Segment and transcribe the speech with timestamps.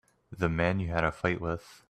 [0.31, 1.79] The man you had the fight with.